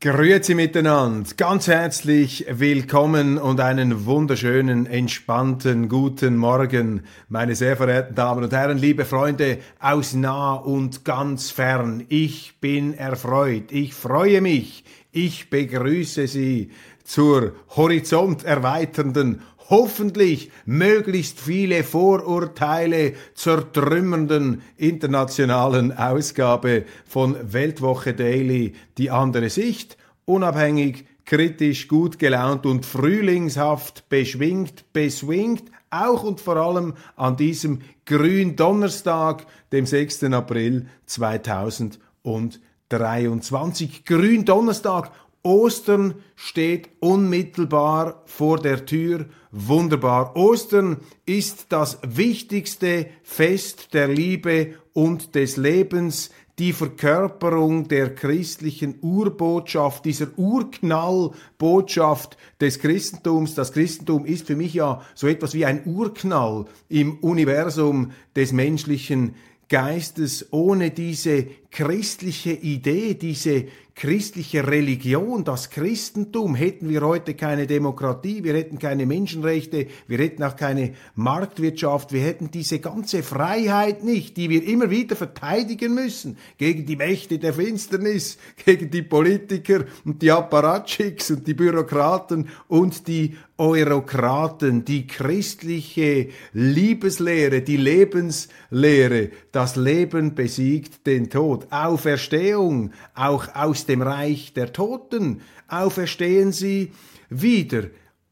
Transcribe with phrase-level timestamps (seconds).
[0.00, 8.44] Grüezi miteinander, ganz herzlich willkommen und einen wunderschönen, entspannten guten Morgen, meine sehr verehrten Damen
[8.44, 12.06] und Herren, liebe Freunde aus nah und ganz fern.
[12.08, 16.70] Ich bin erfreut, ich freue mich, ich begrüße Sie
[17.02, 29.98] zur horizonterweiternden hoffentlich möglichst viele Vorurteile zertrümmernden internationalen Ausgabe von Weltwoche Daily Die andere Sicht,
[30.24, 39.44] unabhängig, kritisch, gut gelaunt und frühlingshaft beschwingt, beswingt, auch und vor allem an diesem Gründonnerstag,
[39.72, 40.24] dem 6.
[40.24, 44.04] April 2023.
[44.04, 45.10] Gründonnerstag
[45.42, 49.26] Ostern steht unmittelbar vor der Tür.
[49.50, 50.36] Wunderbar.
[50.36, 60.04] Ostern ist das wichtigste Fest der Liebe und des Lebens, die Verkörperung der christlichen Urbotschaft,
[60.04, 63.54] dieser Urknallbotschaft des Christentums.
[63.54, 69.36] Das Christentum ist für mich ja so etwas wie ein Urknall im Universum des menschlichen
[69.68, 70.48] Geistes.
[70.50, 73.66] Ohne diese christliche Idee, diese
[73.98, 80.44] christliche Religion, das Christentum, hätten wir heute keine Demokratie, wir hätten keine Menschenrechte, wir hätten
[80.44, 86.38] auch keine Marktwirtschaft, wir hätten diese ganze Freiheit nicht, die wir immer wieder verteidigen müssen
[86.58, 93.08] gegen die Mächte der Finsternis, gegen die Politiker und die Apparatschicks und die Bürokraten und
[93.08, 103.86] die Eurokraten, die christliche Liebeslehre, die Lebenslehre, das Leben besiegt den Tod, Auferstehung, auch aus
[103.86, 105.42] dem Reich der Toten.
[105.68, 106.92] Auferstehen sie
[107.28, 107.84] wieder.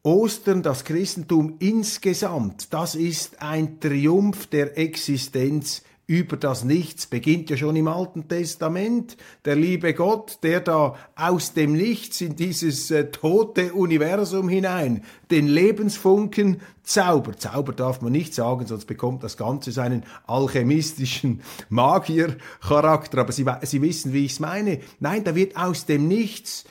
[0.03, 7.57] Ostern, das Christentum insgesamt, das ist ein Triumph der Existenz über das Nichts beginnt ja
[7.57, 9.17] schon im Alten Testament.
[9.43, 15.47] Der liebe Gott, der da aus dem Nichts in dieses äh, tote Universum hinein den
[15.47, 17.41] Lebensfunken zaubert.
[17.41, 23.19] Zauber darf man nicht sagen, sonst bekommt das Ganze seinen alchemistischen Magiercharakter.
[23.19, 24.79] Aber Sie, Sie wissen, wie ich es meine.
[25.01, 26.63] Nein, da wird aus dem Nichts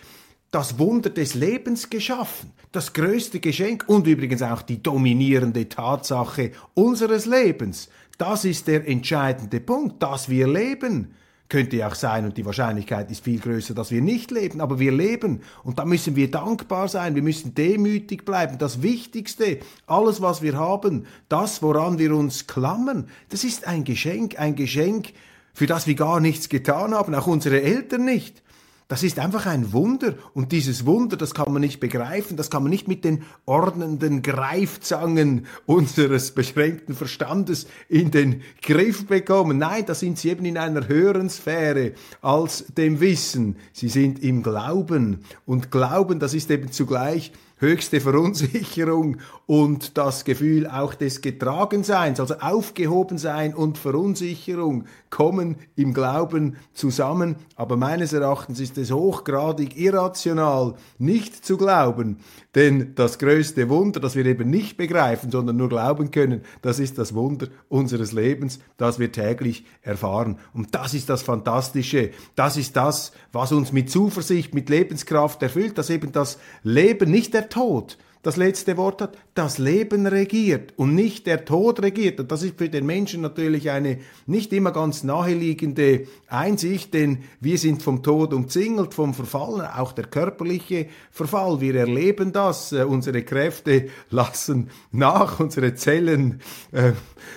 [0.51, 7.27] das Wunder des Lebens geschaffen, das größte Geschenk und übrigens auch die dominierende Tatsache unseres
[7.27, 7.91] Lebens.
[8.19, 11.15] Das ist der entscheidende Punkt, dass wir leben.
[11.49, 14.81] Könnte ja auch sein, und die Wahrscheinlichkeit ist viel größer, dass wir nicht leben, aber
[14.81, 15.43] wir leben.
[15.63, 18.59] Und da müssen wir dankbar sein, wir müssen demütig bleiben.
[18.59, 24.41] Das Wichtigste, alles, was wir haben, das, woran wir uns klammern, das ist ein Geschenk,
[24.41, 25.13] ein Geschenk,
[25.55, 28.43] für das wir gar nichts getan haben, auch unsere Eltern nicht.
[28.89, 30.15] Das ist einfach ein Wunder.
[30.33, 34.23] Und dieses Wunder, das kann man nicht begreifen, das kann man nicht mit den ordnenden
[34.23, 39.59] Greifzangen unseres beschränkten Verstandes in den Griff bekommen.
[39.59, 43.57] Nein, da sind sie eben in einer höheren Sphäre als dem Wissen.
[43.73, 45.25] Sie sind im Glauben.
[45.47, 49.17] Und Glauben, das ist eben zugleich höchste Verunsicherung
[49.47, 54.85] und das Gefühl auch des Getragenseins, also Aufgehobensein und Verunsicherung
[55.17, 57.37] kommen im Glauben zusammen.
[57.55, 62.19] Aber meines Erachtens ist es hochgradig irrational, nicht zu glauben,
[62.55, 66.99] denn das größte Wunder, das wir eben nicht begreifen, sondern nur glauben können, das ist
[66.99, 70.39] das Wunder unseres Lebens, das wir täglich erfahren.
[70.53, 72.11] Und das ist das Fantastische.
[72.35, 77.33] Das ist das, was uns mit Zuversicht, mit Lebenskraft erfüllt, dass eben das Leben nicht
[77.33, 77.97] der Tod
[78.27, 82.19] das letzte Wort hat, das Leben regiert und nicht der Tod regiert.
[82.19, 87.57] Und das ist für den Menschen natürlich eine nicht immer ganz naheliegende Einsicht, denn wir
[87.57, 91.61] sind vom Tod umzingelt, vom Verfallen, auch der körperliche Verfall.
[91.61, 96.41] Wir erleben das, äh, unsere Kräfte lassen nach, unsere Zellen
[96.73, 96.95] äh,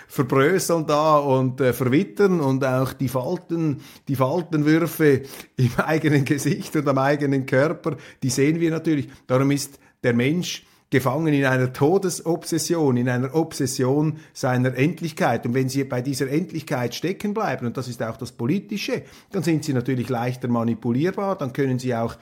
[0.07, 5.21] verbröseln da und äh, verwittern und auch die Falten, die Faltenwürfe
[5.55, 9.07] im eigenen Gesicht und am eigenen Körper, die sehen wir natürlich.
[9.27, 15.45] Darum ist der Mensch gefangen in einer Todesobsession, in einer Obsession seiner Endlichkeit.
[15.45, 19.43] Und wenn Sie bei dieser Endlichkeit stecken bleiben, und das ist auch das Politische, dann
[19.43, 22.15] sind Sie natürlich leichter manipulierbar, dann können Sie auch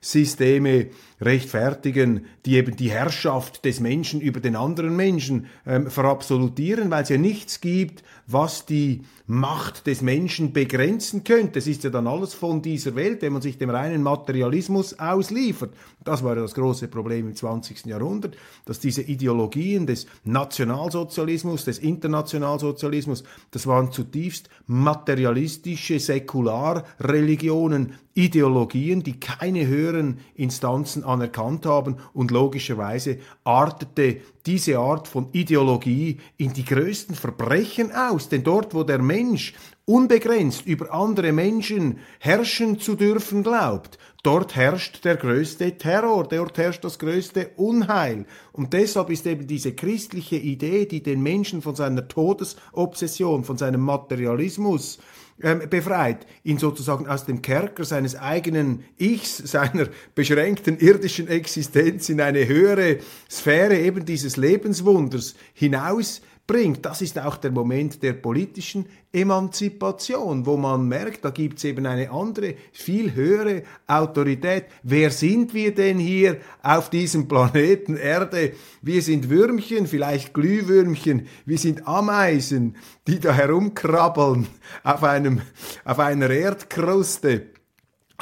[0.00, 0.88] Herrschaftssysteme
[1.20, 7.10] rechtfertigen, die eben die Herrschaft des Menschen über den anderen Menschen ähm, verabsolutieren, weil es
[7.10, 11.58] ja nichts gibt, was die Macht des Menschen begrenzen könnte.
[11.58, 15.74] Es ist ja dann alles von dieser Welt, wenn man sich dem reinen Materialismus ausliefert.
[16.02, 17.84] Das war ja das große Problem im 20.
[17.84, 29.20] Jahrhundert, dass diese Ideologien des Nationalsozialismus, des Internationalsozialismus, das waren zutiefst materialistische Säkularreligionen, Ideologien, die
[29.20, 37.14] keine höheren Instanzen anerkannt haben und logischerweise artete diese Art von Ideologie in die größten
[37.14, 38.28] Verbrechen aus.
[38.28, 39.54] Denn dort, wo der Mensch
[39.84, 46.84] unbegrenzt über andere Menschen herrschen zu dürfen glaubt, dort herrscht der größte Terror, dort herrscht
[46.84, 48.26] das größte Unheil.
[48.52, 53.82] Und deshalb ist eben diese christliche Idee, die den Menschen von seiner Todesobsession, von seinem
[53.82, 54.98] Materialismus,
[55.42, 62.20] ähm, befreit, ihn sozusagen aus dem Kerker seines eigenen Ichs, seiner beschränkten irdischen Existenz in
[62.20, 62.98] eine höhere
[63.30, 66.84] Sphäre eben dieses Lebenswunders hinaus bringt.
[66.84, 71.86] Das ist auch der Moment der politischen Emanzipation, wo man merkt, da gibt es eben
[71.86, 74.64] eine andere, viel höhere Autorität.
[74.82, 78.54] Wer sind wir denn hier auf diesem Planeten Erde?
[78.82, 82.74] Wir sind Würmchen, vielleicht Glühwürmchen, wir sind Ameisen,
[83.06, 84.48] die da herumkrabbeln
[84.82, 85.42] auf, einem,
[85.84, 87.46] auf einer Erdkruste.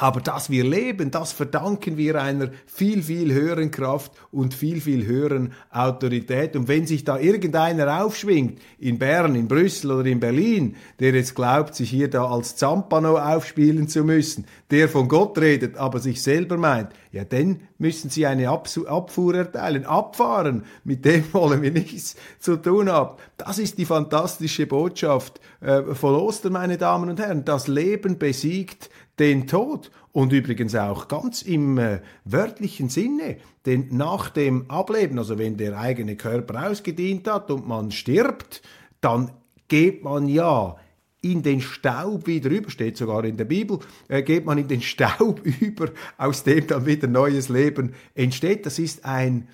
[0.01, 5.05] Aber dass wir leben, das verdanken wir einer viel, viel höheren Kraft und viel, viel
[5.05, 6.55] höheren Autorität.
[6.55, 11.35] Und wenn sich da irgendeiner aufschwingt, in Bern, in Brüssel oder in Berlin, der jetzt
[11.35, 16.23] glaubt, sich hier da als Zampano aufspielen zu müssen, der von Gott redet, aber sich
[16.23, 22.15] selber meint, ja, dann müssen sie eine Abfuhr erteilen, abfahren, mit dem wollen wir nichts
[22.39, 23.17] zu tun haben.
[23.35, 27.43] Das ist die fantastische Botschaft äh, von Ostern, meine Damen und Herren.
[27.43, 34.29] Das Leben besiegt den Tod und übrigens auch ganz im äh, wörtlichen Sinne, denn nach
[34.29, 38.61] dem Ableben, also wenn der eigene Körper ausgedient hat und man stirbt,
[39.01, 39.31] dann
[39.67, 40.77] geht man ja
[41.21, 44.81] in den Staub wieder über, steht sogar in der Bibel, äh, geht man in den
[44.81, 48.65] Staub über, aus dem dann wieder neues Leben entsteht.
[48.65, 49.47] Das ist ein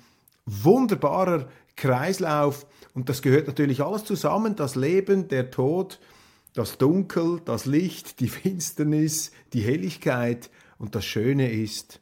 [0.46, 5.98] wunderbarer Kreislauf und das gehört natürlich alles zusammen, das Leben, der Tod,
[6.56, 10.50] das Dunkel, das Licht, die Finsternis, die Helligkeit.
[10.78, 12.00] Und das Schöne ist,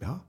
[0.00, 0.24] ja,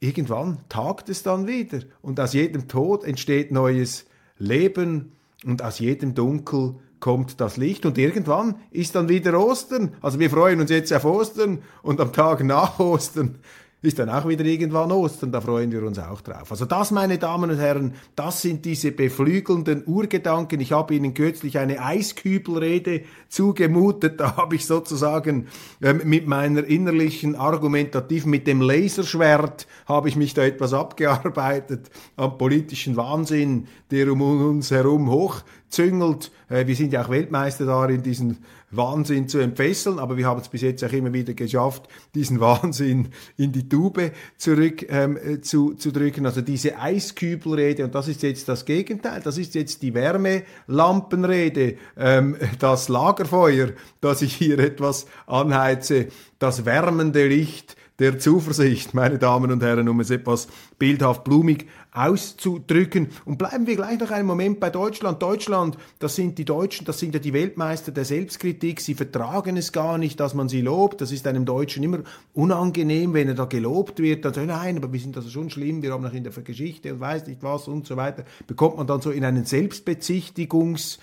[0.00, 1.80] irgendwann tagt es dann wieder.
[2.00, 4.06] Und aus jedem Tod entsteht neues
[4.38, 5.12] Leben.
[5.44, 7.84] Und aus jedem Dunkel kommt das Licht.
[7.84, 9.94] Und irgendwann ist dann wieder Ostern.
[10.00, 13.40] Also wir freuen uns jetzt auf Ostern und am Tag nach Ostern
[13.84, 16.50] ist dann auch wieder irgendwann Ostern, da freuen wir uns auch drauf.
[16.50, 20.60] Also das, meine Damen und Herren, das sind diese beflügelnden Urgedanken.
[20.60, 25.48] Ich habe Ihnen kürzlich eine Eiskübelrede zugemutet, da habe ich sozusagen
[25.82, 32.38] ähm, mit meiner innerlichen Argumentativ, mit dem Laserschwert, habe ich mich da etwas abgearbeitet am
[32.38, 35.63] politischen Wahnsinn, der um uns herum hochzüngelt.
[35.78, 38.38] Äh, wir sind ja auch Weltmeister darin, diesen
[38.70, 43.08] Wahnsinn zu entfesseln, aber wir haben es bis jetzt auch immer wieder geschafft, diesen Wahnsinn
[43.36, 46.26] in die Tube zurück ähm, äh, zu, zu drücken.
[46.26, 52.36] Also diese Eiskübelrede, und das ist jetzt das Gegenteil, das ist jetzt die Wärmelampenrede, ähm,
[52.58, 59.62] das Lagerfeuer, das ich hier etwas anheize, das wärmende Licht, der Zuversicht, meine Damen und
[59.62, 60.48] Herren, um es etwas
[60.78, 63.08] bildhaft blumig auszudrücken.
[63.24, 65.22] Und bleiben wir gleich noch einen Moment bei Deutschland.
[65.22, 68.80] Deutschland, das sind die Deutschen, das sind ja die Weltmeister der Selbstkritik.
[68.80, 71.00] Sie vertragen es gar nicht, dass man sie lobt.
[71.00, 72.00] Das ist einem Deutschen immer
[72.32, 74.24] unangenehm, wenn er da gelobt wird.
[74.24, 77.00] Dann nein, aber wir sind also schon schlimm, wir haben noch in der Geschichte und
[77.00, 78.24] weiß nicht was und so weiter.
[78.48, 80.98] Bekommt man dann so in einen Selbstbezichtigungs-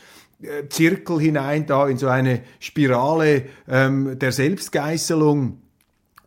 [0.69, 5.59] Zirkel hinein, da in so eine Spirale ähm, der Selbstgeißelung.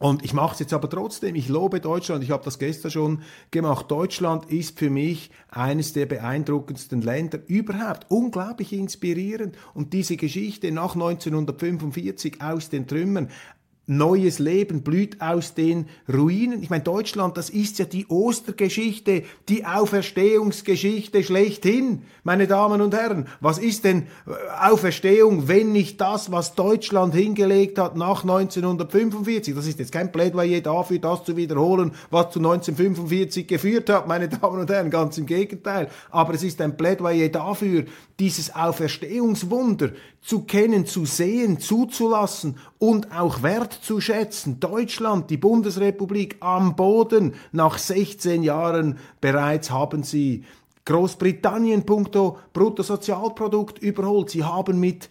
[0.05, 1.35] Und ich mache es jetzt aber trotzdem.
[1.35, 2.23] Ich lobe Deutschland.
[2.23, 3.91] Ich habe das gestern schon gemacht.
[3.91, 8.05] Deutschland ist für mich eines der beeindruckendsten Länder überhaupt.
[8.11, 9.57] Unglaublich inspirierend.
[9.73, 13.31] Und diese Geschichte nach 1945 aus den Trümmern,
[13.87, 16.63] neues Leben blüht aus den Ruinen.
[16.63, 23.29] Ich meine, Deutschland, das ist ja die Ostergeschichte, die Auferstehungsgeschichte schlechthin, meine Damen und Herren.
[23.41, 29.55] Was ist denn äh, Auferstehung, wenn nicht das, was Deutschland hingelegt hat nach 1945?
[29.55, 34.29] Das ist jetzt kein Plädoyer dafür, das zu wiederholen, was zu 1945 geführt hat, meine
[34.29, 35.89] Damen und Herren, ganz im Gegenteil.
[36.11, 37.85] Aber es ist ein Plädoyer dafür,
[38.19, 39.91] dieses Auferstehungswunder
[40.25, 44.59] zu kennen, zu sehen, zuzulassen und auch wertzuschätzen.
[44.59, 47.35] Deutschland, die Bundesrepublik am Boden.
[47.53, 50.47] Nach 16 Jahren bereits haben sie
[50.87, 54.31] Großbritannien punkto Bruttosozialprodukt überholt.
[54.31, 55.11] Sie haben mit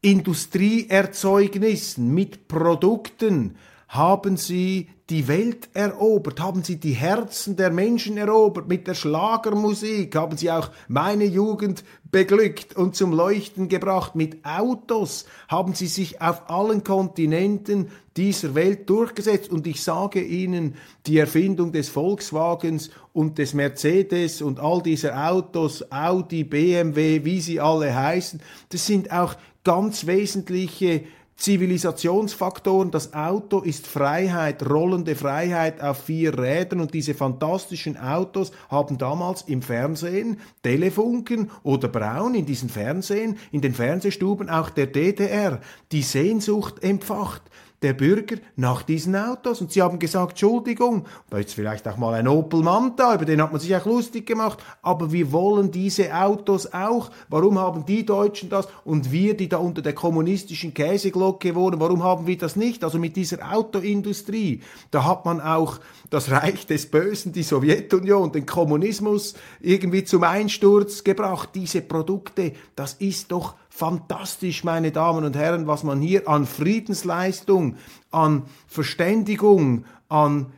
[0.00, 3.56] Industrieerzeugnissen, mit Produkten,
[3.88, 10.14] haben sie die Welt erobert, haben sie die Herzen der Menschen erobert, mit der Schlagermusik
[10.14, 16.20] haben sie auch meine Jugend beglückt und zum Leuchten gebracht, mit Autos haben sie sich
[16.20, 19.50] auf allen Kontinenten dieser Welt durchgesetzt.
[19.50, 20.74] Und ich sage Ihnen,
[21.06, 27.60] die Erfindung des Volkswagens und des Mercedes und all dieser Autos, Audi, BMW, wie sie
[27.60, 29.34] alle heißen, das sind auch
[29.64, 31.04] ganz wesentliche
[31.38, 32.90] Zivilisationsfaktoren.
[32.90, 39.42] Das Auto ist Freiheit, rollende Freiheit auf vier Rädern und diese fantastischen Autos haben damals
[39.42, 45.60] im Fernsehen, Telefunken oder Braun in diesen Fernsehen, in den Fernsehstuben auch der DDR
[45.92, 47.42] die Sehnsucht empfacht
[47.82, 49.60] der Bürger nach diesen Autos.
[49.60, 53.40] Und sie haben gesagt, Entschuldigung, da ist vielleicht auch mal ein Opel Manta, über den
[53.40, 57.10] hat man sich auch lustig gemacht, aber wir wollen diese Autos auch.
[57.28, 62.02] Warum haben die Deutschen das und wir, die da unter der kommunistischen Käseglocke wohnen, warum
[62.02, 62.82] haben wir das nicht?
[62.82, 65.78] Also mit dieser Autoindustrie, da hat man auch
[66.10, 71.50] das Reich des Bösen, die Sowjetunion, den Kommunismus irgendwie zum Einsturz gebracht.
[71.54, 77.76] Diese Produkte, das ist doch fantastisch, meine Damen und Herren, was man hier an Friedensleistung,
[78.10, 80.52] an Verständigung, an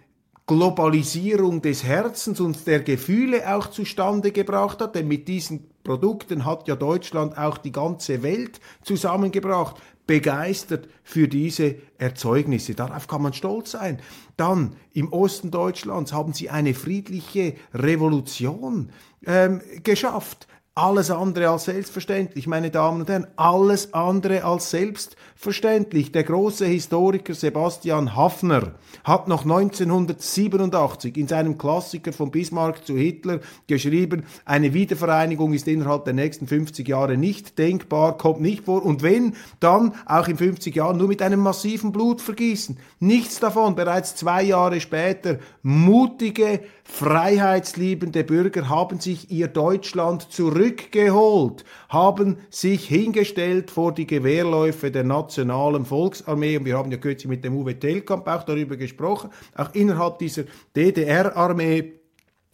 [0.47, 6.67] Globalisierung des Herzens und der Gefühle auch zustande gebracht hat, denn mit diesen Produkten hat
[6.67, 12.75] ja Deutschland auch die ganze Welt zusammengebracht, begeistert für diese Erzeugnisse.
[12.75, 14.01] Darauf kann man stolz sein.
[14.39, 18.91] Dann im Osten Deutschlands haben sie eine friedliche Revolution
[19.27, 20.49] ähm, geschafft.
[20.77, 26.13] Alles andere als selbstverständlich, meine Damen und Herren, alles andere als selbstverständlich.
[26.13, 33.41] Der große Historiker Sebastian Hafner hat noch 1987 in seinem Klassiker von Bismarck zu Hitler
[33.67, 39.03] geschrieben, eine Wiedervereinigung ist innerhalb der nächsten 50 Jahre nicht denkbar, kommt nicht vor und
[39.03, 42.79] wenn, dann auch in 50 Jahren nur mit einem massiven Blutvergießen.
[43.01, 52.39] Nichts davon, bereits zwei Jahre später, mutige, freiheitsliebende Bürger haben sich ihr Deutschland zurückgeholt, haben
[52.51, 56.57] sich hingestellt vor die Gewehrläufe der nationalen Volksarmee.
[56.57, 60.45] Und wir haben ja kürzlich mit dem Uwe Telkamp auch darüber gesprochen, auch innerhalb dieser
[60.77, 62.00] DDR-Armee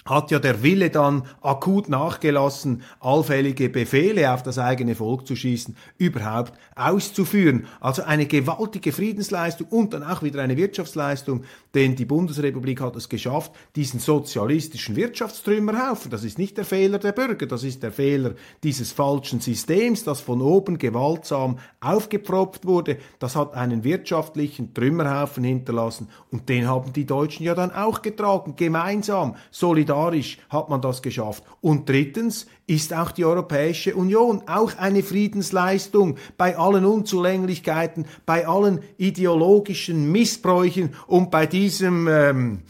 [0.06, 5.76] hat ja der Wille dann akut nachgelassen, allfällige Befehle auf das eigene Volk zu schießen,
[5.98, 7.66] überhaupt auszuführen.
[7.80, 11.42] Also eine gewaltige Friedensleistung und dann auch wieder eine Wirtschaftsleistung,
[11.74, 17.12] denn die Bundesrepublik hat es geschafft, diesen sozialistischen Wirtschaftstrümmerhaufen, das ist nicht der Fehler der
[17.12, 23.34] Bürger, das ist der Fehler dieses falschen Systems, das von oben gewaltsam aufgepfropft wurde, das
[23.34, 29.34] hat einen wirtschaftlichen Trümmerhaufen hinterlassen und den haben die Deutschen ja dann auch getragen, gemeinsam,
[29.50, 31.42] solidarisch solidarisch hat man das geschafft.
[31.60, 38.80] Und drittens ist auch die Europäische Union auch eine Friedensleistung bei allen Unzulänglichkeiten, bei allen
[38.98, 42.62] ideologischen Missbräuchen und bei diesem ähm,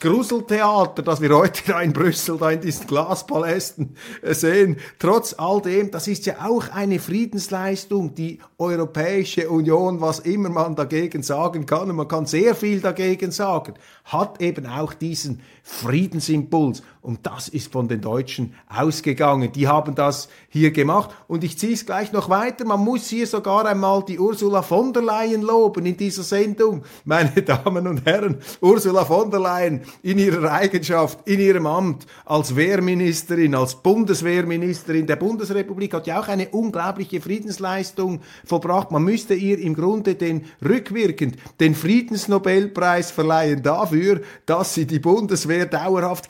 [0.00, 4.78] Gruseltheater, das wir heute da in Brüssel, da in diesen Glaspalästen äh, sehen.
[4.98, 10.74] Trotz all dem, das ist ja auch eine Friedensleistung, die Europäische Union, was immer man
[10.74, 16.82] dagegen sagen kann, und man kann sehr viel dagegen sagen, hat eben auch diesen Friedensimpuls.
[17.02, 19.52] Und das ist von den Deutschen ausgegangen.
[19.52, 21.10] Die haben das hier gemacht.
[21.28, 22.66] Und ich ziehe es gleich noch weiter.
[22.66, 26.84] Man muss hier sogar einmal die Ursula von der Leyen loben in dieser Sendung.
[27.06, 32.54] Meine Damen und Herren, Ursula von der Leyen in ihrer Eigenschaft, in ihrem Amt als
[32.54, 38.90] Wehrministerin, als Bundeswehrministerin der Bundesrepublik hat ja auch eine unglaubliche Friedensleistung verbracht.
[38.90, 45.64] Man müsste ihr im Grunde den rückwirkend den Friedensnobelpreis verleihen dafür, dass sie die Bundeswehr
[45.64, 46.28] dauerhaft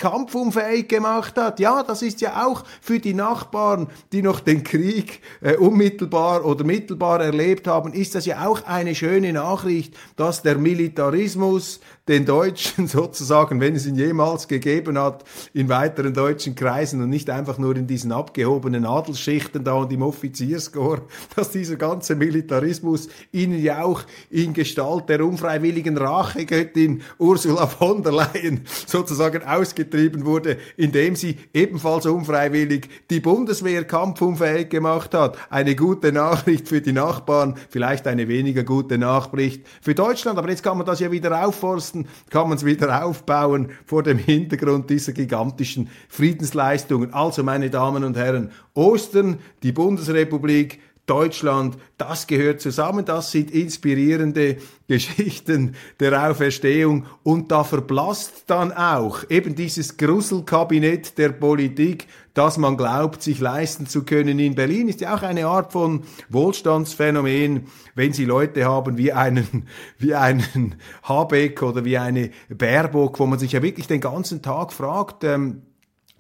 [0.61, 1.61] kampfunfähig gemacht hat.
[1.61, 6.64] Ja, das ist ja auch für die Nachbarn, die noch den Krieg äh, unmittelbar oder
[6.64, 12.87] mittelbar erlebt haben, ist das ja auch eine schöne Nachricht, dass der Militarismus den Deutschen
[12.88, 17.76] sozusagen, wenn es ihn jemals gegeben hat, in weiteren deutschen Kreisen und nicht einfach nur
[17.76, 24.02] in diesen abgehobenen Adelsschichten da und im Offizierskorps, dass dieser ganze Militarismus ihnen ja auch
[24.30, 32.07] in Gestalt der unfreiwilligen Rachegöttin Ursula von der Leyen sozusagen ausgetrieben wurde, indem sie ebenfalls
[32.07, 35.38] unfreiwillig die Bundeswehr kampfunfähig gemacht hat.
[35.50, 40.62] Eine gute Nachricht für die Nachbarn, vielleicht eine weniger gute Nachricht für Deutschland, aber jetzt
[40.62, 44.90] kann man das ja wieder aufforsten ansonsten kann man es wieder aufbauen vor dem Hintergrund
[44.90, 47.12] dieser gigantischen Friedensleistungen.
[47.12, 50.80] Also, meine Damen und Herren, Ostern, die Bundesrepublik,
[51.11, 57.07] Deutschland, das gehört zusammen, das sind inspirierende Geschichten der Auferstehung.
[57.25, 63.87] Und da verblasst dann auch eben dieses Gruselkabinett der Politik, das man glaubt, sich leisten
[63.87, 68.97] zu können in Berlin, ist ja auch eine Art von Wohlstandsphänomen, wenn Sie Leute haben
[68.97, 69.67] wie einen,
[69.99, 74.73] wie einen Habeck oder wie eine Baerbock, wo man sich ja wirklich den ganzen Tag
[74.73, 75.62] fragt, ähm,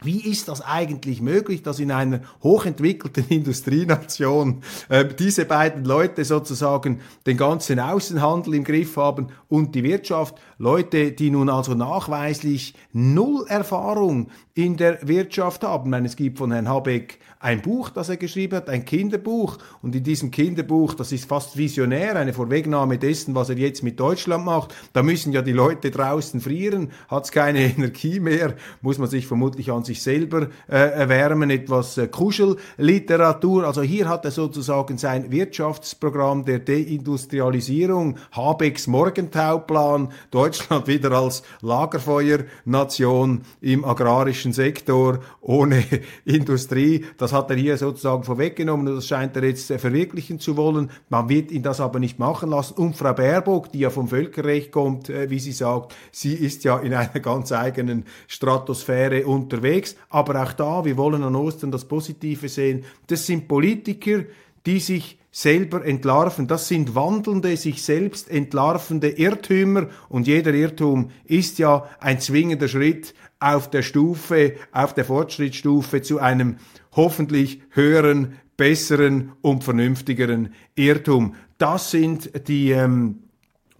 [0.02, 7.00] wie ist das eigentlich möglich, dass in einer hochentwickelten Industrienation äh, diese beiden Leute sozusagen
[7.26, 10.36] den ganzen Außenhandel im Griff haben und die Wirtschaft?
[10.58, 15.84] Leute, die nun also nachweislich null Erfahrung in der Wirtschaft haben.
[15.84, 19.56] Ich meine, es gibt von Herrn Habeck ein Buch, das er geschrieben hat, ein Kinderbuch.
[19.80, 23.98] Und in diesem Kinderbuch, das ist fast visionär, eine Vorwegnahme dessen, was er jetzt mit
[23.98, 24.74] Deutschland macht.
[24.92, 29.26] Da müssen ja die Leute draußen frieren, hat es keine Energie mehr, muss man sich
[29.26, 33.64] vermutlich an sich selber äh, erwärmen, etwas äh, Kuschelliteratur.
[33.66, 43.40] Also hier hat er sozusagen sein Wirtschaftsprogramm der Deindustrialisierung, Habecks Morgentauplan, Deutschland wieder als Lagerfeuernation
[43.62, 45.82] im agrarischen Sektor ohne
[46.26, 47.06] Industrie.
[47.16, 50.90] Das das hat er hier sozusagen vorweggenommen und das scheint er jetzt verwirklichen zu wollen.
[51.10, 52.74] Man wird ihn das aber nicht machen lassen.
[52.74, 56.78] Und Frau Baerbock, die ja vom Völkerrecht kommt, äh, wie sie sagt, sie ist ja
[56.78, 59.94] in einer ganz eigenen Stratosphäre unterwegs.
[60.08, 62.84] Aber auch da, wir wollen an Ostern das Positive sehen.
[63.06, 64.24] Das sind Politiker,
[64.66, 66.48] die sich selber entlarven.
[66.48, 73.14] Das sind wandelnde, sich selbst entlarvende Irrtümer und jeder Irrtum ist ja ein zwingender Schritt
[73.38, 76.56] auf der Stufe, auf der Fortschrittsstufe zu einem
[76.92, 81.34] hoffentlich höheren, besseren und vernünftigeren Irrtum.
[81.58, 83.20] Das sind die ähm,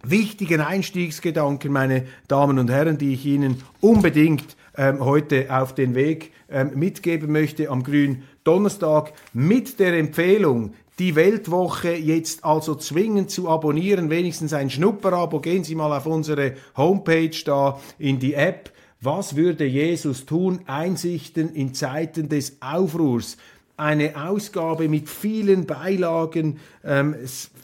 [0.03, 6.31] wichtigen Einstiegsgedanken, meine Damen und Herren, die ich Ihnen unbedingt ähm, heute auf den Weg
[6.49, 13.49] ähm, mitgeben möchte am grünen Donnerstag mit der Empfehlung, die Weltwoche jetzt also zwingend zu
[13.49, 15.39] abonnieren, wenigstens ein Schnupperabo.
[15.39, 20.61] Gehen Sie mal auf unsere Homepage da in die App was würde Jesus tun?
[20.67, 23.37] Einsichten in Zeiten des Aufruhrs.
[23.75, 27.15] Eine Ausgabe mit vielen Beilagen, ähm,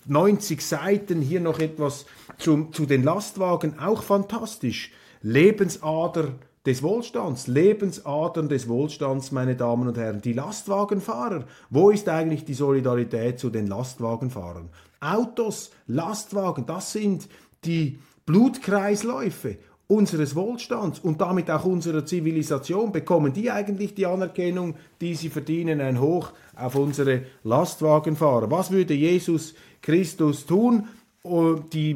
[0.08, 2.08] 90 Seiten, hier noch etwas
[2.40, 4.92] zum, zu den Lastwagen, auch fantastisch.
[5.22, 6.34] Lebensader
[6.66, 10.22] des Wohlstands, Lebensadern des Wohlstands, meine Damen und Herren.
[10.22, 14.70] Die Lastwagenfahrer, wo ist eigentlich die Solidarität zu den Lastwagenfahrern?
[15.00, 17.30] Autos, Lastwagen, das sind
[17.64, 25.16] die Blutkreisläufe unseres Wohlstands und damit auch unserer Zivilisation, bekommen die eigentlich die Anerkennung, die
[25.16, 28.52] sie verdienen, ein Hoch auf unsere Lastwagenfahrer.
[28.52, 30.88] Was würde Jesus Christus tun?
[31.24, 31.96] Oh, die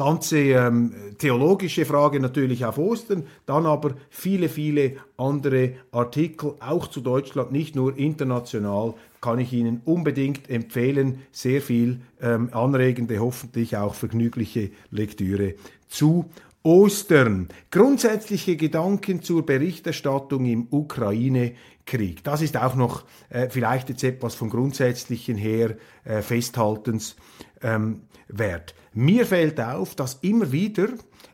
[0.00, 7.02] Ganze ähm, theologische Frage natürlich auf Ostern, dann aber viele, viele andere Artikel, auch zu
[7.02, 11.18] Deutschland, nicht nur international, kann ich Ihnen unbedingt empfehlen.
[11.32, 16.30] Sehr viel ähm, anregende, hoffentlich auch vergnügliche Lektüre zu
[16.62, 17.48] Ostern.
[17.70, 22.24] Grundsätzliche Gedanken zur Berichterstattung im Ukraine-Krieg.
[22.24, 27.16] Das ist auch noch äh, vielleicht jetzt etwas vom Grundsätzlichen her äh, festhaltens
[27.60, 28.00] ähm,
[28.32, 28.74] wert.
[28.92, 30.88] Mir fällt auf, dass immer wieder,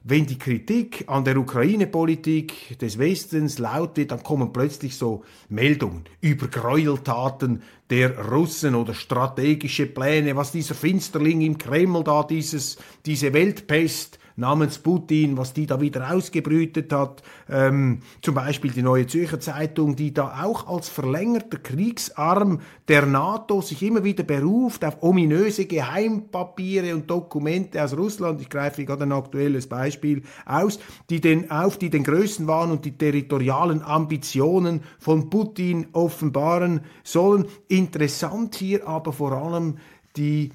[0.04, 6.04] wenn die Kritik an der Ukraine-Politik des Westens laut wird, dann kommen plötzlich so Meldungen
[6.20, 13.32] über Gräueltaten der Russen oder strategische Pläne, was dieser Finsterling im Kreml da, dieses, diese
[13.32, 17.22] Weltpest namens Putin, was die da wieder ausgebrütet hat.
[17.48, 23.60] Ähm, zum Beispiel die Neue Zürcher Zeitung, die da auch als verlängerter Kriegsarm der NATO
[23.60, 28.40] sich immer wieder beruft auf ominöse Geheimpapiere und Dokumente aus Russland.
[28.40, 30.78] Ich greife gerade ein aktuelles Beispiel aus,
[31.10, 37.46] die den auf, die den Größenwahn und die territorialen Ambitionen von Putin offenbaren sollen.
[37.68, 39.78] Interessant hier aber vor allem
[40.16, 40.52] die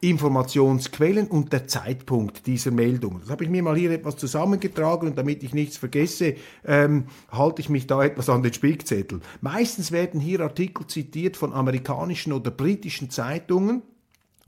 [0.00, 3.20] Informationsquellen und der Zeitpunkt dieser Meldung.
[3.20, 7.60] Das habe ich mir mal hier etwas zusammengetragen und damit ich nichts vergesse, ähm, halte
[7.60, 9.20] ich mich da etwas an den Spickzettel.
[9.40, 13.82] Meistens werden hier Artikel zitiert von amerikanischen oder britischen Zeitungen,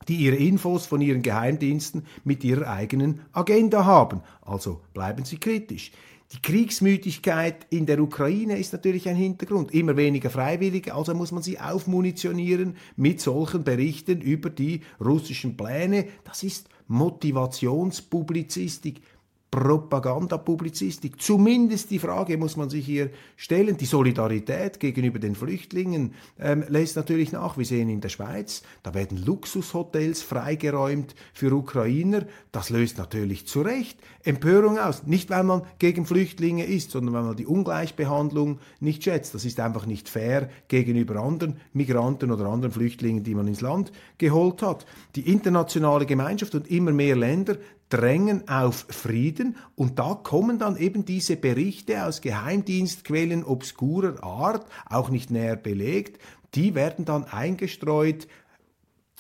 [0.09, 4.23] die ihre Infos von ihren Geheimdiensten mit ihrer eigenen Agenda haben.
[4.43, 5.93] Also bleiben Sie kritisch.
[6.33, 9.75] Die Kriegsmüdigkeit in der Ukraine ist natürlich ein Hintergrund.
[9.75, 16.07] Immer weniger Freiwillige, also muss man sie aufmunitionieren mit solchen Berichten über die russischen Pläne.
[16.23, 19.01] Das ist Motivationspublizistik.
[19.51, 21.21] Propagandapublizistik.
[21.21, 23.77] Zumindest die Frage muss man sich hier stellen.
[23.77, 27.59] Die Solidarität gegenüber den Flüchtlingen ähm, lässt natürlich nach.
[27.59, 32.27] Wir sehen in der Schweiz, da werden Luxushotels freigeräumt für Ukrainer.
[32.53, 35.05] Das löst natürlich zu Recht Empörung aus.
[35.07, 39.35] Nicht, weil man gegen Flüchtlinge ist, sondern weil man die Ungleichbehandlung nicht schätzt.
[39.35, 43.91] Das ist einfach nicht fair gegenüber anderen Migranten oder anderen Flüchtlingen, die man ins Land
[44.19, 44.87] geholt hat.
[45.17, 47.57] Die internationale Gemeinschaft und immer mehr Länder
[47.91, 49.57] drängen auf Frieden.
[49.75, 56.21] Und da kommen dann eben diese Berichte aus Geheimdienstquellen obskurer Art, auch nicht näher belegt,
[56.55, 58.27] die werden dann eingestreut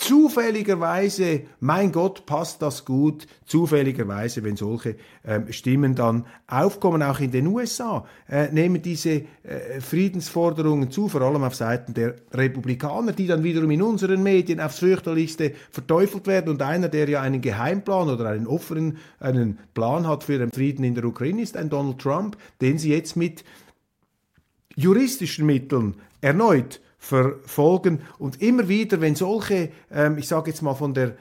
[0.01, 7.31] zufälligerweise, mein Gott, passt das gut, zufälligerweise, wenn solche ähm, Stimmen dann aufkommen, auch in
[7.31, 9.11] den USA, äh, nehmen diese
[9.43, 14.59] äh, Friedensforderungen zu, vor allem auf Seiten der Republikaner, die dann wiederum in unseren Medien
[14.59, 20.09] aufs fürchterlichste verteufelt werden und einer, der ja einen Geheimplan oder einen offenen, einen Plan
[20.09, 23.45] hat für den Frieden in der Ukraine, ist ein Donald Trump, den sie jetzt mit
[24.77, 28.03] juristischen Mitteln erneut verfolgen.
[28.19, 31.17] Und immer wieder, wenn solche, ähm, ich sage jetzt mal von der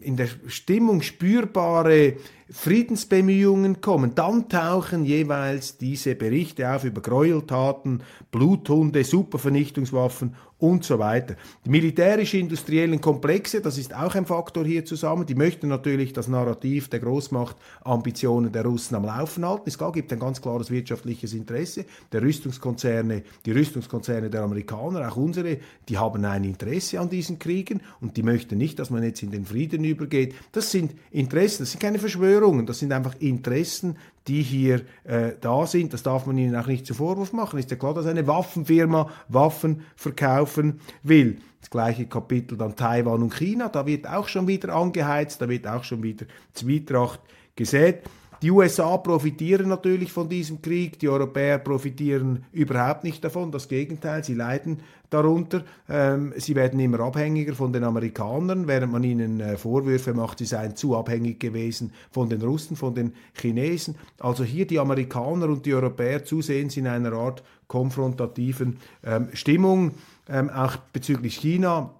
[0.00, 2.14] in der Stimmung spürbare
[2.50, 11.36] Friedensbemühungen kommen, dann tauchen jeweils diese Berichte auf über Gräueltaten, Bluthunde, Supervernichtungswaffen und so weiter.
[11.64, 16.88] Die militärisch-industriellen Komplexe, das ist auch ein Faktor hier zusammen, die möchten natürlich das Narrativ
[16.88, 19.64] der Großmachtambitionen der Russen am Laufen halten.
[19.66, 25.58] Es gibt ein ganz klares wirtschaftliches Interesse der Rüstungskonzerne, die Rüstungskonzerne der Amerikaner, auch unsere,
[25.88, 29.30] die haben ein Interesse an diesen Kriegen und die möchten nicht, dass man jetzt in
[29.34, 30.34] den Frieden übergeht.
[30.52, 35.66] Das sind Interessen, das sind keine Verschwörungen, das sind einfach Interessen, die hier äh, da
[35.66, 35.92] sind.
[35.92, 37.58] Das darf man ihnen auch nicht zu Vorwurf machen.
[37.58, 41.38] Ist ja klar, dass eine Waffenfirma Waffen verkaufen will.
[41.60, 45.66] Das gleiche Kapitel dann Taiwan und China, da wird auch schon wieder angeheizt, da wird
[45.66, 47.20] auch schon wieder Zwietracht
[47.56, 48.02] gesät.
[48.44, 54.22] Die USA profitieren natürlich von diesem Krieg, die Europäer profitieren überhaupt nicht davon, das Gegenteil,
[54.22, 55.64] sie leiden darunter.
[55.88, 60.44] Ähm, sie werden immer abhängiger von den Amerikanern, während man ihnen äh, Vorwürfe macht, sie
[60.44, 63.94] seien zu abhängig gewesen von den Russen, von den Chinesen.
[64.20, 69.92] Also hier die Amerikaner und die Europäer zusehends in einer Art konfrontativen ähm, Stimmung,
[70.28, 71.94] ähm, auch bezüglich China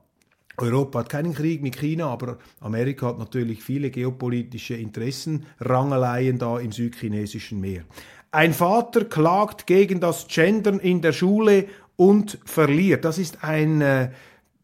[0.57, 6.73] Europa hat keinen Krieg mit China, aber Amerika hat natürlich viele geopolitische Interessenrangeleien da im
[6.73, 7.83] südchinesischen Meer.
[8.31, 13.05] Ein Vater klagt gegen das Gendern in der Schule und verliert.
[13.05, 14.11] Das ist ein äh,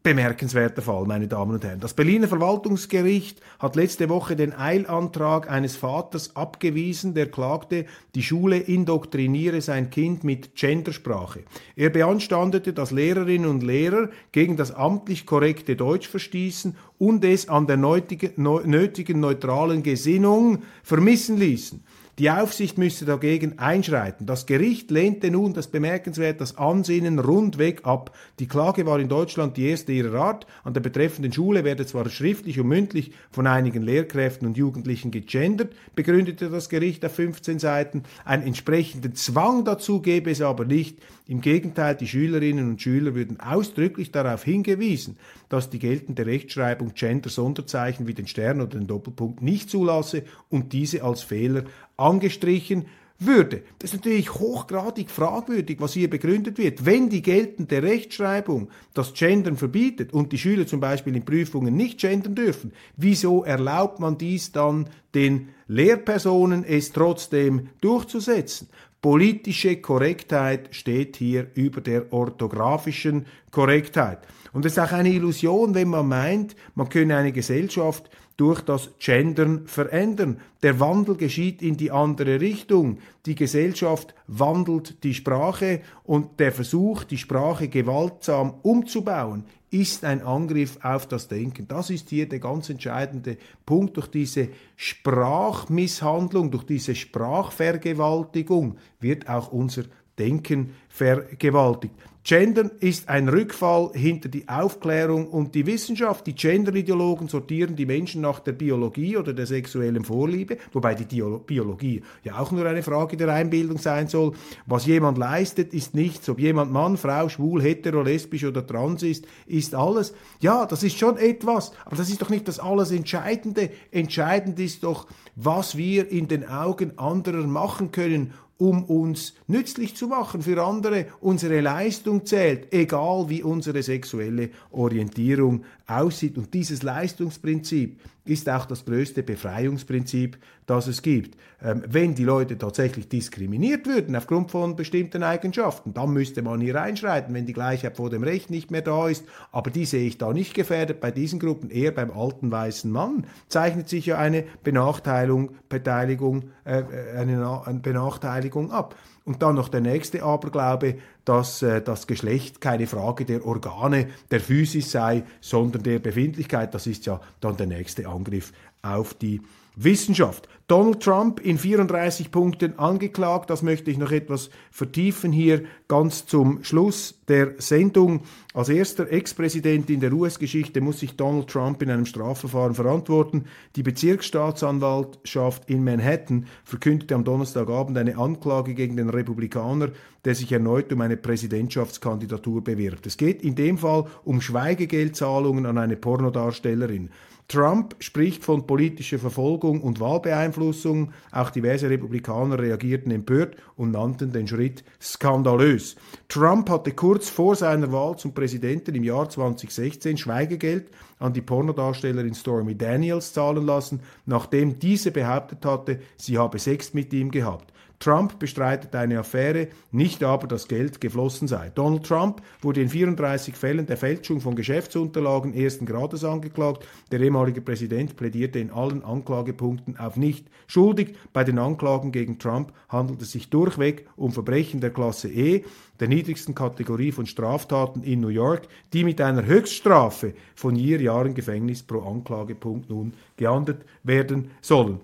[0.03, 1.79] Bemerkenswerter Fall, meine Damen und Herren.
[1.79, 7.85] Das Berliner Verwaltungsgericht hat letzte Woche den Eilantrag eines Vaters abgewiesen, der klagte,
[8.15, 11.41] die Schule indoktriniere sein Kind mit Gendersprache.
[11.75, 17.67] Er beanstandete, dass Lehrerinnen und Lehrer gegen das amtlich korrekte Deutsch verstießen und es an
[17.67, 21.83] der nötigen neutralen Gesinnung vermissen ließen.
[22.19, 24.25] Die Aufsicht müsse dagegen einschreiten.
[24.25, 28.15] Das Gericht lehnte nun das bemerkenswert das Ansinnen rundweg ab.
[28.39, 30.45] Die Klage war in Deutschland die erste ihrer Art.
[30.63, 35.73] An der betreffenden Schule werde zwar schriftlich und mündlich von einigen Lehrkräften und Jugendlichen gegendert,
[35.95, 38.03] begründete das Gericht auf 15 Seiten.
[38.25, 40.97] Einen entsprechenden Zwang dazu gebe es aber nicht.
[41.27, 48.05] Im Gegenteil, die Schülerinnen und Schüler würden ausdrücklich darauf hingewiesen, dass die geltende Rechtschreibung Gender-Sonderzeichen
[48.05, 51.63] wie den Stern oder den Doppelpunkt nicht zulasse und diese als Fehler
[52.01, 52.85] angestrichen
[53.21, 53.61] würde.
[53.79, 56.85] Das ist natürlich hochgradig fragwürdig, was hier begründet wird.
[56.85, 61.99] Wenn die geltende Rechtschreibung das Gendern verbietet und die Schüler zum Beispiel in Prüfungen nicht
[61.99, 68.69] gendern dürfen, wieso erlaubt man dies dann den Lehrpersonen, es trotzdem durchzusetzen?
[69.01, 74.19] Politische Korrektheit steht hier über der orthografischen Korrektheit.
[74.53, 78.09] Und es ist auch eine Illusion, wenn man meint, man könne eine Gesellschaft
[78.41, 80.39] durch das Gendern verändern.
[80.63, 82.97] Der Wandel geschieht in die andere Richtung.
[83.27, 90.79] Die Gesellschaft wandelt die Sprache und der Versuch, die Sprache gewaltsam umzubauen, ist ein Angriff
[90.81, 91.67] auf das Denken.
[91.67, 93.95] Das ist hier der ganz entscheidende Punkt.
[93.95, 99.83] Durch diese Sprachmisshandlung, durch diese Sprachvergewaltigung wird auch unser
[100.17, 101.93] Denken vergewaltigt.
[102.23, 106.27] Gendern ist ein Rückfall hinter die Aufklärung und die Wissenschaft.
[106.27, 112.03] Die Genderideologen sortieren die Menschen nach der Biologie oder der sexuellen Vorliebe, wobei die Biologie
[112.23, 114.33] ja auch nur eine Frage der Einbildung sein soll.
[114.67, 116.29] Was jemand leistet, ist nichts.
[116.29, 120.13] Ob jemand Mann, Frau, schwul, hetero, lesbisch oder trans ist, ist alles.
[120.41, 123.71] Ja, das ist schon etwas, aber das ist doch nicht das alles Entscheidende.
[123.89, 130.05] Entscheidend ist doch, was wir in den Augen anderer machen können um uns nützlich zu
[130.05, 131.07] machen für andere.
[131.19, 136.37] Unsere Leistung zählt, egal wie unsere sexuelle Orientierung aussieht.
[136.37, 141.37] Und dieses Leistungsprinzip ist auch das größte Befreiungsprinzip, das es gibt.
[141.63, 146.79] Ähm, wenn die Leute tatsächlich diskriminiert würden aufgrund von bestimmten Eigenschaften, dann müsste man hier
[146.81, 149.25] einschreiten, wenn die Gleichheit vor dem Recht nicht mehr da ist.
[149.51, 153.25] Aber die sehe ich da nicht gefährdet bei diesen Gruppen, eher beim alten weißen Mann
[153.47, 156.83] zeichnet sich ja eine Benachteiligung, Beteiligung, äh,
[157.17, 158.95] eine, eine Benachteiligung ab.
[159.23, 164.39] Und dann noch der nächste Aberglaube, dass äh, das Geschlecht keine Frage der Organe, der
[164.39, 166.73] Physis sei, sondern der Befindlichkeit.
[166.73, 169.41] Das ist ja dann der nächste Angriff auf die
[169.83, 170.47] Wissenschaft.
[170.71, 173.49] Donald Trump in 34 Punkten angeklagt.
[173.49, 178.21] Das möchte ich noch etwas vertiefen hier ganz zum Schluss der Sendung.
[178.53, 183.47] Als erster Ex-Präsident in der US-Geschichte muss sich Donald Trump in einem Strafverfahren verantworten.
[183.75, 189.89] Die Bezirksstaatsanwaltschaft in Manhattan verkündete am Donnerstagabend eine Anklage gegen den Republikaner,
[190.23, 193.07] der sich erneut um eine Präsidentschaftskandidatur bewirbt.
[193.07, 197.09] Es geht in dem Fall um Schweigegeldzahlungen an eine Pornodarstellerin.
[197.51, 201.11] Trump spricht von politischer Verfolgung und Wahlbeeinflussung.
[201.33, 205.97] Auch diverse Republikaner reagierten empört und nannten den Schritt skandalös.
[206.29, 210.87] Trump hatte kurz vor seiner Wahl zum Präsidenten im Jahr 2016 Schweigegeld
[211.19, 217.11] an die Pornodarstellerin Stormy Daniels zahlen lassen, nachdem diese behauptet hatte, sie habe Sex mit
[217.11, 217.73] ihm gehabt.
[218.01, 221.69] Trump bestreitet eine Affäre, nicht aber, dass Geld geflossen sei.
[221.69, 226.85] Donald Trump wurde in 34 Fällen der Fälschung von Geschäftsunterlagen ersten Grades angeklagt.
[227.11, 231.15] Der ehemalige Präsident plädierte in allen Anklagepunkten auf nicht schuldig.
[231.31, 235.63] Bei den Anklagen gegen Trump handelt es sich durchweg um Verbrechen der Klasse E,
[235.99, 241.35] der niedrigsten Kategorie von Straftaten in New York, die mit einer Höchststrafe von vier Jahren
[241.35, 244.99] Gefängnis pro Anklagepunkt nun geahndet werden sollen.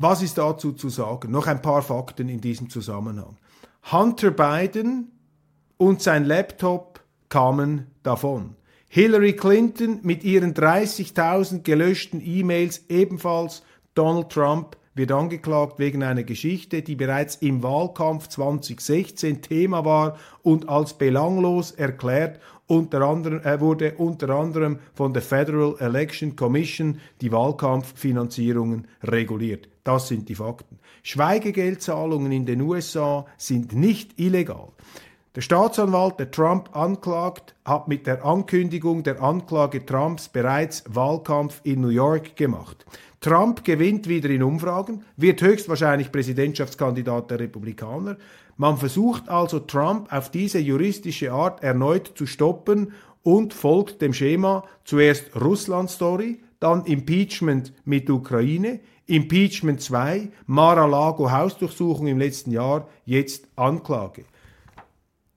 [0.00, 1.32] Was ist dazu zu sagen?
[1.32, 3.36] Noch ein paar Fakten in diesem Zusammenhang.
[3.90, 5.10] Hunter Biden
[5.76, 8.54] und sein Laptop kamen davon.
[8.88, 13.64] Hillary Clinton mit ihren 30.000 gelöschten E-Mails ebenfalls.
[13.96, 20.68] Donald Trump wird angeklagt wegen einer Geschichte, die bereits im Wahlkampf 2016 Thema war und
[20.68, 27.32] als belanglos erklärt unter anderem, er wurde unter anderem von der Federal Election Commission die
[27.32, 29.68] Wahlkampffinanzierungen reguliert.
[29.88, 30.78] Das sind die Fakten.
[31.02, 34.68] Schweigegeldzahlungen in den USA sind nicht illegal.
[35.34, 41.80] Der Staatsanwalt, der Trump anklagt, hat mit der Ankündigung der Anklage Trumps bereits Wahlkampf in
[41.80, 42.84] New York gemacht.
[43.22, 48.18] Trump gewinnt wieder in Umfragen, wird höchstwahrscheinlich Präsidentschaftskandidat der Republikaner.
[48.58, 54.64] Man versucht also Trump auf diese juristische Art erneut zu stoppen und folgt dem Schema
[54.84, 64.24] zuerst Russland-Story, dann Impeachment mit Ukraine, Impeachment 2, Mar-a-Lago Hausdurchsuchung im letzten Jahr, jetzt Anklage.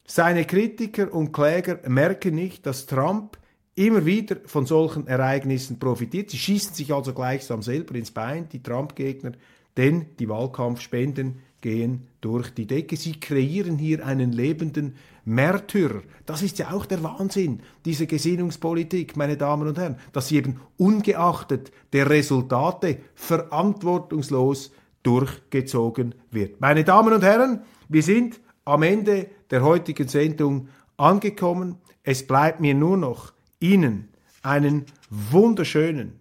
[0.05, 3.37] Seine Kritiker und Kläger merken nicht, dass Trump
[3.75, 6.31] immer wieder von solchen Ereignissen profitiert.
[6.31, 9.31] Sie schießen sich also gleichsam selber ins Bein, die Trump-Gegner,
[9.77, 12.97] denn die Wahlkampfspenden gehen durch die Decke.
[12.97, 16.01] Sie kreieren hier einen lebenden Märtyrer.
[16.25, 20.59] Das ist ja auch der Wahnsinn dieser Gesinnungspolitik, meine Damen und Herren, dass sie eben
[20.77, 24.71] ungeachtet der Resultate verantwortungslos
[25.03, 26.59] durchgezogen wird.
[26.61, 31.77] Meine Damen und Herren, wir sind am Ende der heutigen Sendung angekommen.
[32.03, 34.09] Es bleibt mir nur noch Ihnen
[34.41, 36.19] einen wunderschönen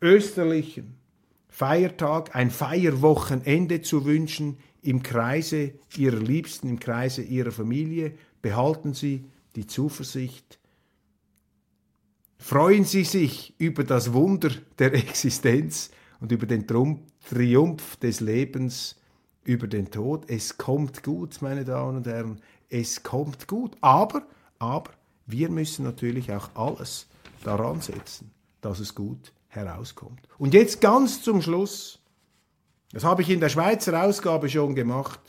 [0.00, 0.96] österlichen
[1.54, 8.14] Feiertag, ein Feierwochenende zu wünschen im Kreise Ihrer Liebsten, im Kreise Ihrer Familie.
[8.42, 10.58] Behalten Sie die Zuversicht.
[12.38, 18.96] Freuen Sie sich über das Wunder der Existenz und über den Triumph des Lebens
[19.44, 20.24] über den Tod.
[20.28, 23.76] Es kommt gut, meine Damen und Herren, es kommt gut.
[23.80, 24.26] Aber
[24.58, 24.90] Aber
[25.26, 27.06] wir müssen natürlich auch alles
[27.44, 30.20] daran setzen, dass es gut herauskommt.
[30.38, 32.00] Und jetzt ganz zum Schluss,
[32.92, 35.20] das habe ich in der Schweizer Ausgabe schon gemacht.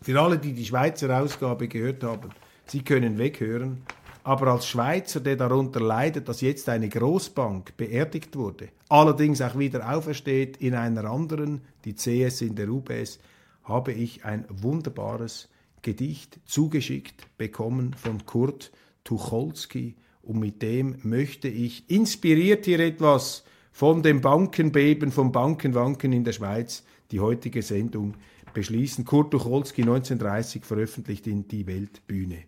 [0.00, 2.30] Für alle, die die Schweizer Ausgabe gehört haben,
[2.66, 3.82] Sie können weghören.
[4.24, 9.92] Aber als Schweizer, der darunter leidet, dass jetzt eine Großbank beerdigt wurde, allerdings auch wieder
[9.92, 13.18] aufersteht in einer anderen, die CS in der UBS,
[13.64, 15.48] habe ich ein wunderbares
[15.82, 18.70] Gedicht zugeschickt bekommen von Kurt
[19.02, 26.24] Tucholsky und mit dem möchte ich inspiriert hier etwas von dem Bankenbeben, vom Bankenwanken in
[26.24, 28.14] der Schweiz, die heutige Sendung
[28.52, 29.04] beschließen.
[29.04, 32.38] Kurt Tucholsky 1930 veröffentlicht in Die Weltbühne.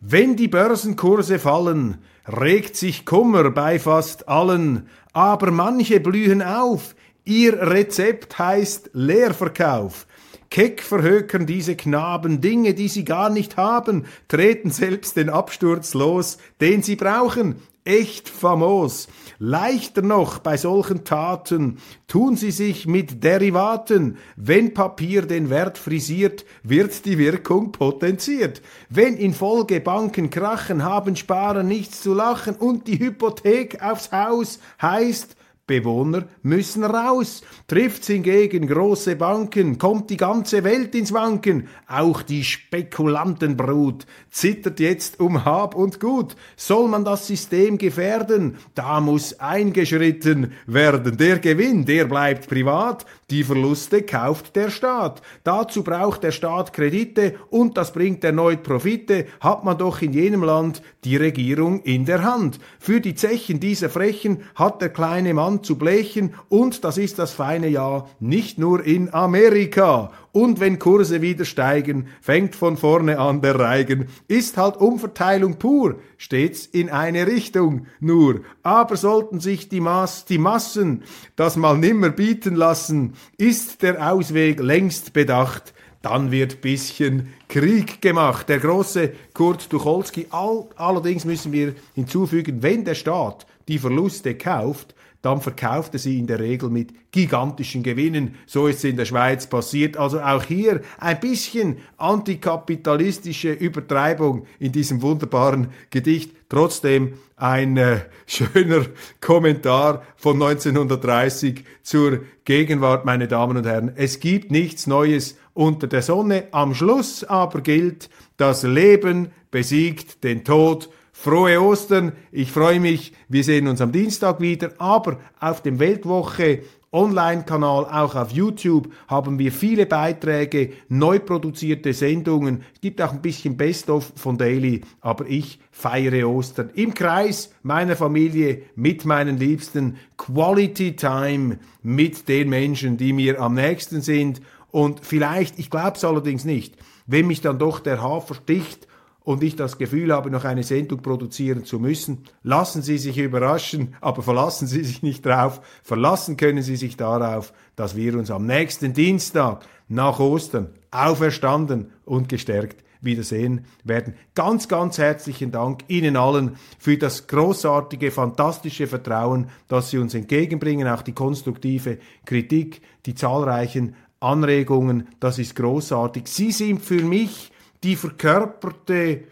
[0.00, 6.94] Wenn die Börsenkurse fallen, regt sich Kummer bei fast allen, aber manche blühen auf.
[7.24, 10.06] Ihr Rezept heißt Leerverkauf.
[10.54, 16.38] Keck verhökern diese Knaben Dinge, die sie gar nicht haben, treten selbst den Absturz los,
[16.60, 17.56] den sie brauchen.
[17.82, 19.08] Echt famos.
[19.40, 24.16] Leichter noch bei solchen Taten tun sie sich mit Derivaten.
[24.36, 28.62] Wenn Papier den Wert frisiert, wird die Wirkung potenziert.
[28.88, 34.60] Wenn in Folge Banken krachen, haben Sparer nichts zu lachen und die Hypothek aufs Haus
[34.80, 35.34] heißt,
[35.66, 37.42] Bewohner müssen raus.
[37.68, 41.68] Trifft's hingegen große Banken, kommt die ganze Welt ins Wanken.
[41.88, 46.36] Auch die Spekulantenbrut zittert jetzt um Hab und Gut.
[46.56, 48.58] Soll man das System gefährden?
[48.74, 51.16] Da muss eingeschritten werden.
[51.16, 53.06] Der Gewinn, der bleibt privat.
[53.30, 55.22] Die Verluste kauft der Staat.
[55.44, 59.26] Dazu braucht der Staat Kredite und das bringt erneut Profite.
[59.40, 62.58] Hat man doch in jenem Land die Regierung in der Hand.
[62.78, 67.18] Für die Zechen dieser Frechen hat der kleine Mann an zu blechen und das ist
[67.18, 70.12] das feine Jahr nicht nur in Amerika.
[70.32, 75.96] Und wenn Kurse wieder steigen, fängt von vorne an der Reigen, ist halt Umverteilung pur,
[76.16, 78.40] stets in eine Richtung nur.
[78.62, 81.04] Aber sollten sich die, Maß, die Massen
[81.36, 88.50] das mal nimmer bieten lassen, ist der Ausweg längst bedacht dann wird bisschen Krieg gemacht.
[88.50, 94.94] Der große Kurt Tucholsky, all, allerdings müssen wir hinzufügen, wenn der Staat die Verluste kauft,
[95.24, 98.34] dann verkauft er sie in der Regel mit gigantischen Gewinnen.
[98.44, 99.96] So ist es in der Schweiz passiert.
[99.96, 106.32] Also auch hier ein bisschen antikapitalistische Übertreibung in diesem wunderbaren Gedicht.
[106.50, 108.84] Trotzdem ein äh, schöner
[109.22, 113.92] Kommentar von 1930 zur Gegenwart, meine Damen und Herren.
[113.96, 116.48] Es gibt nichts Neues unter der Sonne.
[116.50, 120.90] Am Schluss aber gilt, das Leben besiegt den Tod
[121.24, 122.12] Frohe Ostern.
[122.32, 123.14] Ich freue mich.
[123.30, 124.72] Wir sehen uns am Dienstag wieder.
[124.76, 126.60] Aber auf dem Weltwoche
[126.92, 132.62] Online-Kanal, auch auf YouTube haben wir viele Beiträge, neu produzierte Sendungen.
[132.74, 137.96] Es gibt auch ein bisschen Best-of von Daily, aber ich feiere Ostern im Kreis meiner
[137.96, 139.96] Familie mit meinen Liebsten.
[140.18, 144.42] Quality Time mit den Menschen, die mir am nächsten sind.
[144.70, 146.74] Und vielleicht, ich glaube es allerdings nicht,
[147.06, 148.86] wenn mich dann doch der Hafer sticht
[149.24, 152.24] und ich das Gefühl habe, noch eine Sendung produzieren zu müssen.
[152.42, 155.62] Lassen Sie sich überraschen, aber verlassen Sie sich nicht drauf.
[155.82, 162.28] Verlassen können Sie sich darauf, dass wir uns am nächsten Dienstag nach Ostern auferstanden und
[162.28, 164.14] gestärkt wiedersehen werden.
[164.34, 170.86] Ganz, ganz herzlichen Dank Ihnen allen für das großartige, fantastische Vertrauen, das Sie uns entgegenbringen,
[170.86, 176.26] auch die konstruktive Kritik, die zahlreichen Anregungen, das ist großartig.
[176.26, 177.50] Sie sind für mich
[177.84, 179.24] die verkörperte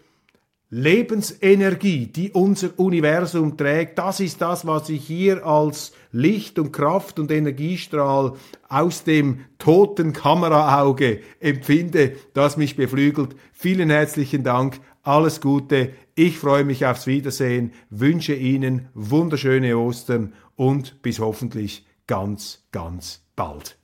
[0.69, 7.19] Lebensenergie, die unser Universum trägt, das ist das, was ich hier als Licht und Kraft
[7.19, 8.33] und Energiestrahl
[8.69, 13.35] aus dem toten Kameraauge empfinde, das mich beflügelt.
[13.51, 21.01] Vielen herzlichen Dank, alles Gute, ich freue mich aufs Wiedersehen, wünsche Ihnen wunderschöne Ostern und
[21.03, 23.77] bis hoffentlich ganz, ganz bald.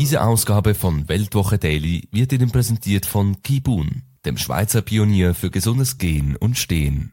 [0.00, 5.98] Diese Ausgabe von Weltwoche Daily wird Ihnen präsentiert von Kibun, dem Schweizer Pionier für gesundes
[5.98, 7.12] Gehen und Stehen.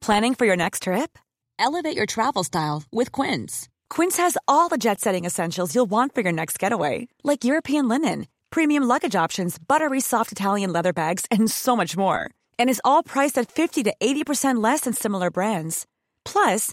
[0.00, 1.18] Planning for your next trip?
[1.58, 3.68] Elevate your travel style with Quince.
[3.90, 8.26] Quince has all the jet-setting essentials you'll want for your next getaway, like European linen,
[8.48, 12.30] premium luggage options, buttery soft Italian leather bags, and so much more.
[12.58, 15.84] And is all priced at 50 to 80% less than similar brands.
[16.24, 16.72] Plus,